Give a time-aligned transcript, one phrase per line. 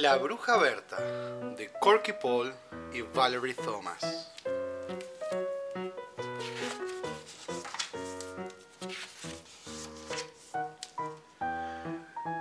[0.00, 0.96] La bruja Berta
[1.56, 2.54] de Corky Paul
[2.92, 4.30] y Valerie Thomas.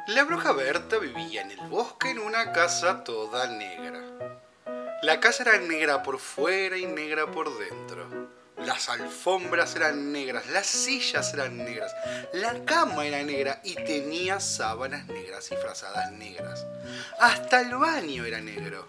[0.08, 4.04] La bruja Berta vivía en el bosque en una casa toda negra.
[5.02, 8.17] La casa era negra por fuera y negra por dentro.
[8.66, 11.94] Las alfombras eran negras, las sillas eran negras,
[12.34, 16.66] la cama era negra y tenía sábanas negras y frazadas negras.
[17.20, 18.88] Hasta el baño era negro.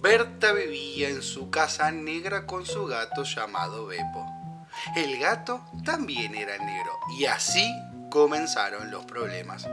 [0.00, 4.26] Berta vivía en su casa negra con su gato llamado Beppo.
[4.94, 7.72] El gato también era negro y así
[8.10, 9.66] comenzaron los problemas.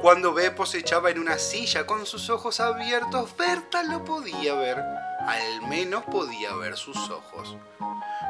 [0.00, 4.78] Cuando Beppo se echaba en una silla con sus ojos abiertos, Berta lo podía ver.
[4.78, 7.54] Al menos podía ver sus ojos.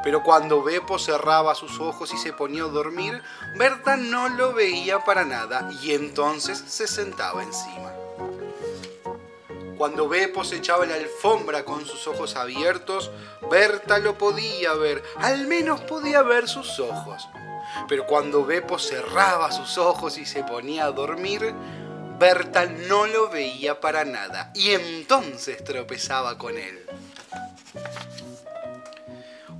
[0.03, 3.23] Pero cuando Beppo cerraba sus ojos y se ponía a dormir,
[3.55, 7.93] Berta no lo veía para nada y entonces se sentaba encima.
[9.77, 13.11] Cuando Beppo se echaba en la alfombra con sus ojos abiertos,
[13.49, 17.29] Berta lo podía ver, al menos podía ver sus ojos.
[17.87, 21.53] Pero cuando Beppo cerraba sus ojos y se ponía a dormir,
[22.19, 26.85] Berta no lo veía para nada y entonces tropezaba con él.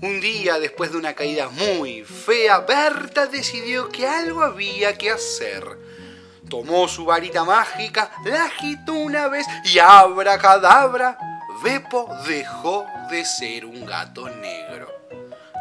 [0.01, 5.63] Un día, después de una caída muy fea, Berta decidió que algo había que hacer.
[6.49, 11.17] Tomó su varita mágica, la agitó una vez y abracadabra,
[11.63, 15.01] Beppo dejó de ser un gato negro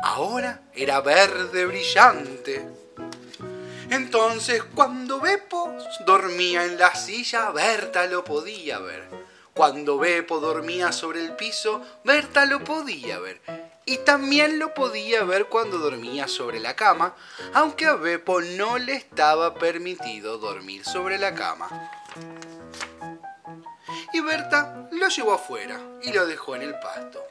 [0.03, 2.67] ahora era verde brillante.
[3.91, 5.77] Entonces, cuando Beppo
[6.07, 9.09] dormía en la silla, Berta lo podía ver.
[9.53, 13.41] Cuando Beppo dormía sobre el piso, Berta lo podía ver.
[13.85, 17.17] Y también lo podía ver cuando dormía sobre la cama,
[17.53, 21.69] aunque a Beppo no le estaba permitido dormir sobre la cama.
[24.13, 27.30] Y Berta lo llevó afuera y lo dejó en el pasto.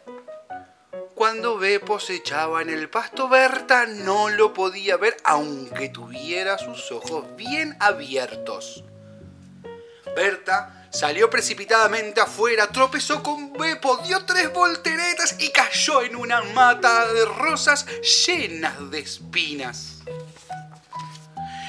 [1.19, 6.93] Cuando Beppo se echaba en el pasto, Berta no lo podía ver aunque tuviera sus
[6.93, 8.85] ojos bien abiertos.
[10.15, 17.11] Berta salió precipitadamente afuera, tropezó con Beppo, dio tres volteretas y cayó en una mata
[17.11, 17.85] de rosas
[18.25, 19.97] llenas de espinas.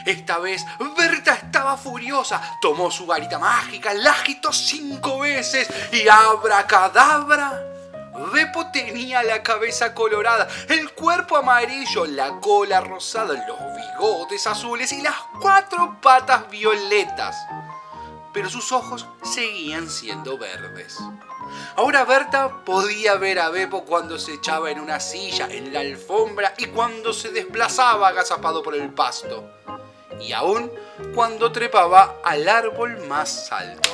[0.06, 0.64] Esta vez
[0.96, 7.69] Berta estaba furiosa, tomó su varita mágica, la agitó cinco veces y abracadabra
[8.32, 15.02] Beppo tenía la cabeza colorada, el cuerpo amarillo, la cola rosada, los bigotes azules y
[15.02, 17.36] las cuatro patas violetas.
[18.32, 20.98] Pero sus ojos seguían siendo verdes.
[21.76, 26.54] Ahora Berta podía ver a Beppo cuando se echaba en una silla, en la alfombra
[26.58, 29.50] y cuando se desplazaba agazapado por el pasto.
[30.20, 30.70] Y aún
[31.14, 33.90] cuando trepaba al árbol más alto.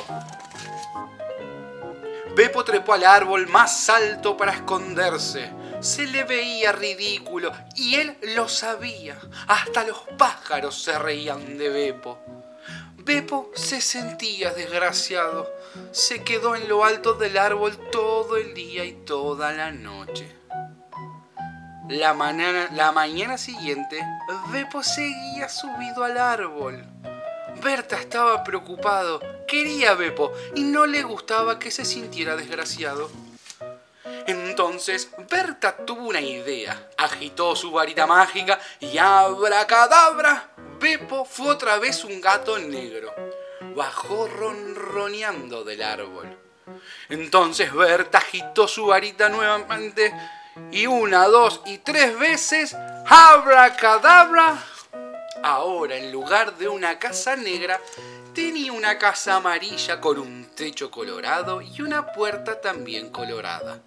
[2.37, 5.51] Beppo trepó al árbol más alto para esconderse.
[5.79, 9.17] Se le veía ridículo y él lo sabía.
[9.47, 12.19] Hasta los pájaros se reían de Beppo.
[12.97, 15.51] Beppo se sentía desgraciado.
[15.91, 20.31] Se quedó en lo alto del árbol todo el día y toda la noche.
[21.89, 23.99] La mañana, la mañana siguiente,
[24.51, 26.85] Beppo seguía subido al árbol.
[27.63, 33.09] Berta estaba preocupado, quería Beppo y no le gustaba que se sintiera desgraciado.
[34.27, 40.49] Entonces Berta tuvo una idea, agitó su varita mágica y abracadabra,
[40.79, 43.13] Beppo fue otra vez un gato negro.
[43.75, 46.37] Bajó ronroneando del árbol.
[47.09, 50.13] Entonces Berta agitó su varita nuevamente
[50.71, 52.75] y una, dos y tres veces,
[53.07, 54.61] abracadabra,
[55.43, 57.79] Ahora, en lugar de una casa negra,
[58.33, 63.79] tenía una casa amarilla con un techo colorado y una puerta también colorada.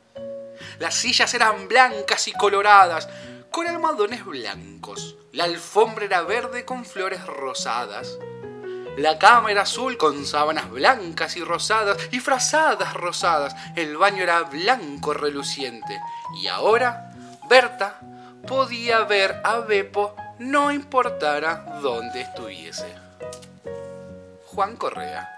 [0.79, 3.09] Las sillas eran blancas y coloradas,
[3.51, 5.17] con almohadones blancos.
[5.33, 8.19] La alfombra era verde con flores rosadas.
[8.97, 13.55] La cama era azul con sábanas blancas y rosadas y frazadas rosadas.
[13.77, 16.01] El baño era blanco reluciente.
[16.43, 17.13] Y ahora
[17.49, 18.01] Berta
[18.47, 22.87] podía ver a Beppo no importara dónde estuviese.
[24.47, 25.29] Juan Correa